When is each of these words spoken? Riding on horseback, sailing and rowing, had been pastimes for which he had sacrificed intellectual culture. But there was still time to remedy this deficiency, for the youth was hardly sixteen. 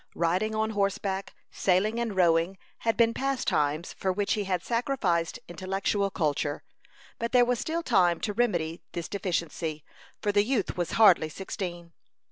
Riding 0.15 0.55
on 0.55 0.71
horseback, 0.71 1.35
sailing 1.51 1.99
and 1.99 2.15
rowing, 2.15 2.57
had 2.79 2.97
been 2.97 3.13
pastimes 3.13 3.93
for 3.93 4.11
which 4.11 4.33
he 4.33 4.45
had 4.45 4.63
sacrificed 4.63 5.37
intellectual 5.47 6.09
culture. 6.09 6.63
But 7.19 7.33
there 7.33 7.45
was 7.45 7.59
still 7.59 7.83
time 7.83 8.19
to 8.21 8.33
remedy 8.33 8.81
this 8.93 9.07
deficiency, 9.07 9.83
for 10.19 10.31
the 10.31 10.43
youth 10.43 10.75
was 10.75 10.93
hardly 10.93 11.29
sixteen. 11.29 11.93